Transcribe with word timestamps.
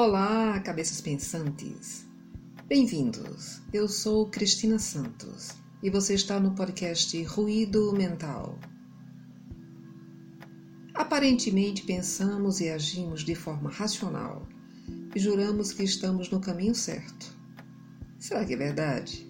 Olá, 0.00 0.60
cabeças 0.60 1.00
pensantes! 1.00 2.06
Bem-vindos! 2.68 3.60
Eu 3.72 3.88
sou 3.88 4.30
Cristina 4.30 4.78
Santos 4.78 5.56
e 5.82 5.90
você 5.90 6.14
está 6.14 6.38
no 6.38 6.54
podcast 6.54 7.20
Ruído 7.24 7.92
Mental. 7.92 8.56
Aparentemente 10.94 11.82
pensamos 11.82 12.60
e 12.60 12.68
agimos 12.68 13.24
de 13.24 13.34
forma 13.34 13.70
racional 13.70 14.46
e 15.16 15.18
juramos 15.18 15.72
que 15.72 15.82
estamos 15.82 16.30
no 16.30 16.38
caminho 16.38 16.76
certo. 16.76 17.36
Será 18.20 18.44
que 18.44 18.54
é 18.54 18.56
verdade? 18.56 19.28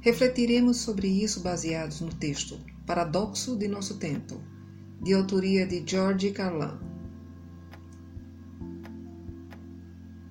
Refletiremos 0.00 0.78
sobre 0.78 1.06
isso 1.06 1.38
baseados 1.42 2.00
no 2.00 2.12
texto 2.12 2.58
Paradoxo 2.84 3.56
de 3.56 3.68
Nosso 3.68 3.98
Tempo, 3.98 4.42
de 5.00 5.14
autoria 5.14 5.64
de 5.64 5.84
George 5.86 6.32
Carlin. 6.32 6.87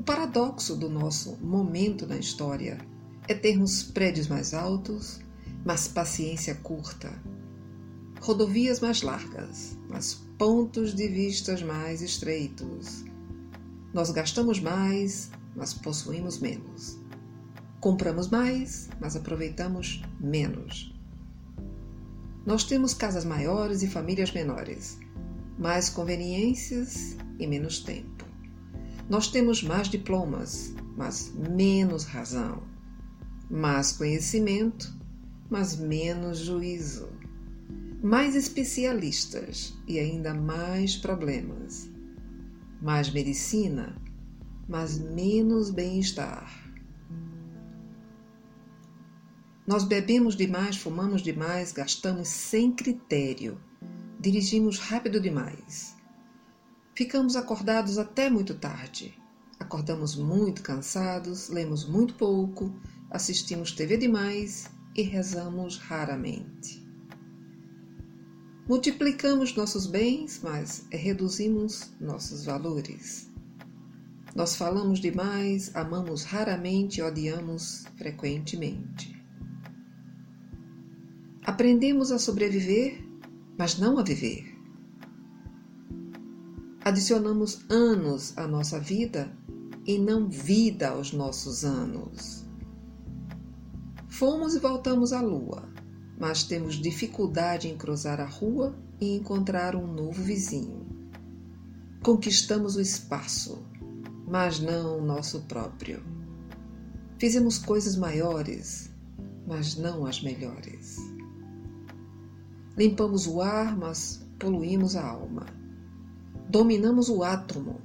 Paradoxo 0.07 0.73
do 0.77 0.89
nosso 0.89 1.35
momento 1.41 2.07
na 2.07 2.17
história 2.17 2.77
é 3.27 3.33
termos 3.33 3.83
prédios 3.83 4.29
mais 4.29 4.53
altos, 4.53 5.19
mas 5.65 5.89
paciência 5.89 6.55
curta, 6.55 7.11
rodovias 8.21 8.79
mais 8.79 9.01
largas, 9.01 9.77
mas 9.89 10.13
pontos 10.37 10.95
de 10.95 11.09
vistas 11.09 11.61
mais 11.61 12.01
estreitos. 12.01 13.03
Nós 13.93 14.09
gastamos 14.09 14.61
mais, 14.61 15.29
mas 15.53 15.73
possuímos 15.73 16.39
menos. 16.39 16.97
Compramos 17.81 18.29
mais, 18.29 18.87
mas 19.01 19.17
aproveitamos 19.17 20.01
menos. 20.21 20.95
Nós 22.45 22.63
temos 22.63 22.93
casas 22.93 23.25
maiores 23.25 23.83
e 23.83 23.87
famílias 23.87 24.31
menores, 24.31 24.97
mais 25.59 25.89
conveniências 25.89 27.17
e 27.37 27.45
menos 27.45 27.79
tempo. 27.79 28.16
Nós 29.09 29.27
temos 29.29 29.63
mais 29.63 29.87
diplomas, 29.87 30.73
mas 30.97 31.33
menos 31.33 32.03
razão, 32.03 32.61
mais 33.49 33.93
conhecimento, 33.93 34.93
mas 35.49 35.77
menos 35.77 36.39
juízo, 36.39 37.07
mais 38.03 38.35
especialistas 38.35 39.73
e 39.87 39.97
ainda 39.97 40.33
mais 40.33 40.97
problemas, 40.97 41.89
mais 42.81 43.09
medicina, 43.09 43.95
mas 44.67 44.99
menos 44.99 45.69
bem-estar. 45.69 46.65
Nós 49.65 49.85
bebemos 49.85 50.35
demais, 50.35 50.75
fumamos 50.75 51.21
demais, 51.21 51.71
gastamos 51.71 52.27
sem 52.27 52.73
critério, 52.73 53.57
dirigimos 54.19 54.79
rápido 54.79 55.21
demais 55.21 55.96
Ficamos 56.97 57.35
acordados 57.35 57.99
até 57.99 58.27
muito 58.27 58.55
tarde. 58.55 59.13
Acordamos 59.59 60.15
muito 60.15 60.63
cansados, 60.63 61.47
lemos 61.47 61.87
muito 61.87 62.15
pouco, 62.15 62.73
assistimos 63.11 63.71
TV 63.71 63.97
demais 63.97 64.67
e 64.95 65.03
rezamos 65.03 65.77
raramente. 65.77 66.83
Multiplicamos 68.67 69.55
nossos 69.55 69.85
bens, 69.85 70.41
mas 70.41 70.87
reduzimos 70.89 71.93
nossos 72.01 72.45
valores. 72.45 73.29
Nós 74.33 74.55
falamos 74.55 74.99
demais, 74.99 75.75
amamos 75.75 76.23
raramente 76.23 76.99
e 76.99 77.03
odiamos 77.03 77.85
frequentemente. 77.95 79.15
Aprendemos 81.45 82.11
a 82.11 82.17
sobreviver, 82.17 82.99
mas 83.55 83.77
não 83.77 83.99
a 83.99 84.03
viver 84.03 84.56
adicionamos 86.87 87.65
anos 87.69 88.37
à 88.37 88.47
nossa 88.47 88.79
vida 88.79 89.29
e 89.85 89.99
não 89.99 90.29
vida 90.29 90.87
aos 90.87 91.11
nossos 91.11 91.65
anos. 91.65 92.45
Fomos 94.07 94.55
e 94.55 94.59
voltamos 94.59 95.11
à 95.11 95.19
lua, 95.19 95.67
mas 96.17 96.45
temos 96.45 96.75
dificuldade 96.75 97.67
em 97.67 97.75
cruzar 97.77 98.21
a 98.21 98.25
rua 98.25 98.73
e 99.01 99.17
encontrar 99.17 99.75
um 99.75 99.85
novo 99.85 100.23
vizinho. 100.23 100.87
Conquistamos 102.01 102.77
o 102.77 102.81
espaço, 102.81 103.61
mas 104.25 104.61
não 104.61 104.99
o 104.99 105.05
nosso 105.05 105.41
próprio. 105.41 106.01
Fizemos 107.19 107.57
coisas 107.57 107.97
maiores, 107.97 108.89
mas 109.45 109.75
não 109.75 110.05
as 110.05 110.21
melhores. 110.21 110.95
Limpamos 112.77 113.27
o 113.27 113.41
ar, 113.41 113.77
mas 113.77 114.25
poluímos 114.39 114.95
a 114.95 115.05
alma. 115.05 115.66
Dominamos 116.49 117.09
o 117.09 117.23
átomo, 117.23 117.81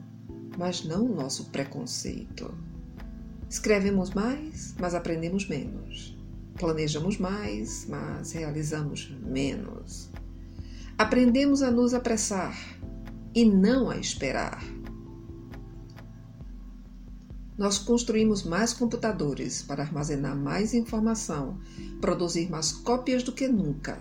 mas 0.57 0.85
não 0.85 1.05
o 1.05 1.15
nosso 1.17 1.47
preconceito. 1.47 2.55
Escrevemos 3.51 4.11
mais, 4.11 4.73
mas 4.79 4.95
aprendemos 4.95 5.49
menos. 5.49 6.17
Planejamos 6.57 7.19
mais, 7.19 7.87
mas 7.89 8.31
realizamos 8.31 9.11
menos. 9.21 10.11
Aprendemos 10.97 11.61
a 11.61 11.73
nos 11.73 11.93
apressar 11.93 12.57
e 13.35 13.45
não 13.45 13.91
a 13.91 13.97
esperar. 13.97 14.63
Nós 17.59 17.79
construímos 17.79 18.45
mais 18.45 18.73
computadores 18.73 19.63
para 19.63 19.83
armazenar 19.83 20.37
mais 20.37 20.73
informação, 20.73 21.59
produzir 22.01 22.49
mais 22.49 22.71
cópias 22.71 23.25
do 23.25 23.33
que 23.33 23.49
nunca, 23.49 23.99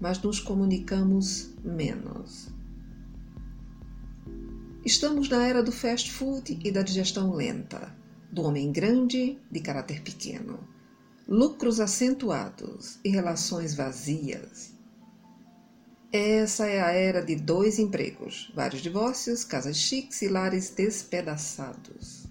mas 0.00 0.20
nos 0.20 0.40
comunicamos 0.40 1.54
menos. 1.64 2.53
Estamos 4.84 5.30
na 5.30 5.46
era 5.46 5.62
do 5.62 5.72
fast 5.72 6.12
food 6.12 6.60
e 6.62 6.70
da 6.70 6.82
digestão 6.82 7.32
lenta, 7.32 7.90
do 8.30 8.42
homem 8.42 8.70
grande 8.70 9.38
de 9.50 9.60
caráter 9.60 10.02
pequeno, 10.02 10.58
lucros 11.26 11.80
acentuados 11.80 12.98
e 13.02 13.08
relações 13.08 13.74
vazias. 13.74 14.74
Essa 16.12 16.66
é 16.66 16.82
a 16.82 16.90
era 16.90 17.22
de 17.24 17.34
dois 17.34 17.78
empregos, 17.78 18.52
vários 18.54 18.82
divórcios, 18.82 19.42
casas 19.42 19.78
chiques 19.78 20.20
e 20.20 20.28
lares 20.28 20.68
despedaçados. 20.68 22.26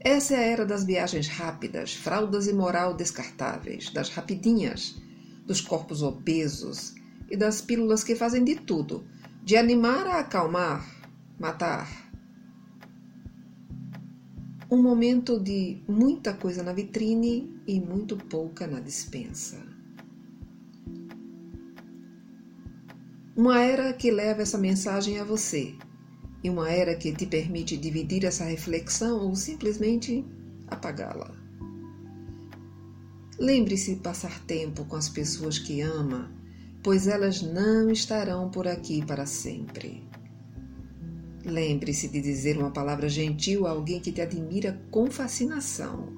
Essa 0.00 0.36
é 0.36 0.38
a 0.38 0.42
era 0.42 0.64
das 0.64 0.84
viagens 0.84 1.28
rápidas, 1.28 1.92
fraldas 1.92 2.46
e 2.46 2.54
moral 2.54 2.94
descartáveis, 2.94 3.90
das 3.90 4.08
rapidinhas, 4.08 4.96
dos 5.44 5.60
corpos 5.60 6.02
obesos 6.02 6.94
e 7.30 7.36
das 7.36 7.60
pílulas 7.60 8.02
que 8.02 8.16
fazem 8.16 8.42
de 8.42 8.54
tudo 8.56 9.04
de 9.42 9.56
animar 9.56 10.06
a 10.06 10.20
acalmar, 10.20 10.84
matar. 11.38 11.88
Um 14.70 14.80
momento 14.80 15.40
de 15.40 15.82
muita 15.88 16.32
coisa 16.34 16.62
na 16.62 16.72
vitrine 16.72 17.60
e 17.66 17.80
muito 17.80 18.16
pouca 18.16 18.66
na 18.66 18.78
dispensa. 18.78 19.56
Uma 23.36 23.60
era 23.60 23.92
que 23.92 24.10
leva 24.10 24.42
essa 24.42 24.58
mensagem 24.58 25.18
a 25.18 25.24
você 25.24 25.74
e 26.44 26.50
uma 26.50 26.70
era 26.70 26.94
que 26.94 27.12
te 27.12 27.26
permite 27.26 27.76
dividir 27.76 28.24
essa 28.24 28.44
reflexão 28.44 29.26
ou 29.26 29.34
simplesmente 29.34 30.24
apagá-la. 30.68 31.34
Lembre-se 33.38 33.94
de 33.94 34.00
passar 34.02 34.40
tempo 34.44 34.84
com 34.84 34.96
as 34.96 35.08
pessoas 35.08 35.58
que 35.58 35.80
ama 35.80 36.30
pois 36.82 37.06
elas 37.06 37.42
não 37.42 37.90
estarão 37.90 38.50
por 38.50 38.66
aqui 38.66 39.04
para 39.04 39.26
sempre. 39.26 40.08
Lembre-se 41.44 42.08
de 42.08 42.20
dizer 42.20 42.58
uma 42.58 42.70
palavra 42.70 43.08
gentil 43.08 43.66
a 43.66 43.70
alguém 43.70 44.00
que 44.00 44.12
te 44.12 44.20
admira 44.20 44.80
com 44.90 45.10
fascinação, 45.10 46.12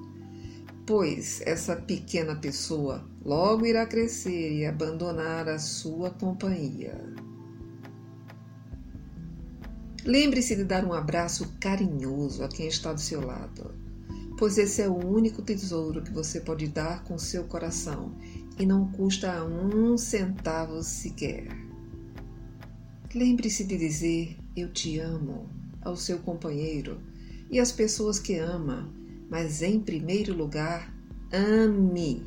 pois 0.85 1.41
essa 1.45 1.75
pequena 1.75 2.35
pessoa 2.35 3.07
logo 3.23 3.65
irá 3.65 3.85
crescer 3.85 4.53
e 4.53 4.65
abandonar 4.65 5.47
a 5.47 5.57
sua 5.57 6.11
companhia. 6.11 6.97
Lembre-se 10.05 10.57
de 10.57 10.65
dar 10.65 10.83
um 10.83 10.91
abraço 10.91 11.53
carinhoso 11.61 12.43
a 12.43 12.49
quem 12.49 12.67
está 12.67 12.91
do 12.91 12.99
seu 12.99 13.25
lado, 13.25 13.73
pois 14.37 14.57
esse 14.57 14.81
é 14.81 14.89
o 14.89 14.97
único 14.97 15.41
tesouro 15.41 16.01
que 16.01 16.11
você 16.11 16.41
pode 16.41 16.67
dar 16.67 17.05
com 17.05 17.17
seu 17.17 17.45
coração 17.45 18.13
e 18.59 18.65
não 18.65 18.91
custa 18.91 19.43
um 19.43 19.97
centavo 19.97 20.83
sequer. 20.83 21.47
Lembre-se 23.13 23.63
de 23.63 23.77
dizer 23.77 24.37
eu 24.55 24.71
te 24.71 24.99
amo 24.99 25.49
ao 25.81 25.95
seu 25.95 26.19
companheiro 26.19 27.01
e 27.49 27.59
às 27.59 27.71
pessoas 27.71 28.19
que 28.19 28.35
ama, 28.35 28.91
mas 29.29 29.61
em 29.61 29.79
primeiro 29.79 30.35
lugar, 30.35 30.93
ame. 31.31 32.23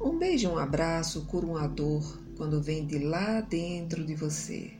Um 0.00 0.18
beijo, 0.18 0.48
um 0.48 0.58
abraço 0.58 1.26
cura 1.26 1.46
uma 1.46 1.66
dor 1.66 2.20
quando 2.36 2.60
vem 2.60 2.86
de 2.86 2.98
lá 2.98 3.40
dentro 3.40 4.04
de 4.04 4.14
você. 4.14 4.72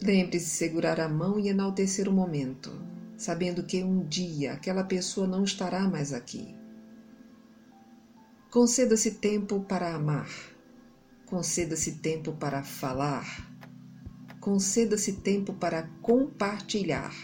Lembre-se 0.00 0.46
de 0.46 0.50
segurar 0.52 1.00
a 1.00 1.08
mão 1.08 1.38
e 1.38 1.48
enaltecer 1.48 2.08
o 2.08 2.12
momento, 2.12 2.70
sabendo 3.16 3.64
que 3.64 3.82
um 3.82 4.06
dia 4.06 4.52
aquela 4.52 4.84
pessoa 4.84 5.26
não 5.26 5.42
estará 5.42 5.88
mais 5.88 6.12
aqui. 6.12 6.54
Conceda-se 8.50 9.10
tempo 9.10 9.60
para 9.60 9.94
amar. 9.94 10.30
Conceda-se 11.26 11.96
tempo 11.96 12.32
para 12.32 12.62
falar. 12.62 13.46
conceda-se 14.40 15.12
tempo 15.12 15.52
para 15.52 15.82
compartilhar 16.00 17.14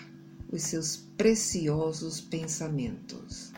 os 0.53 0.63
seus 0.65 0.97
preciosos 1.17 2.21
pensamentos. 2.21 3.51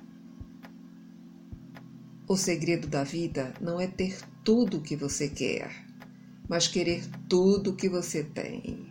O 2.29 2.37
segredo 2.37 2.87
da 2.87 3.03
vida 3.03 3.53
não 3.61 3.81
é 3.81 3.89
ter 3.89 4.17
tudo 4.45 4.77
o 4.77 4.81
que 4.81 4.95
você 4.95 5.29
quer, 5.29 5.85
mas 6.49 6.69
querer 6.69 7.05
tudo 7.29 7.71
o 7.71 7.77
que 7.77 7.89
você 7.89 8.23
tem. 8.23 8.87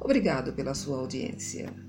Obrigado 0.00 0.52
pela 0.52 0.74
sua 0.74 0.98
audiência. 0.98 1.87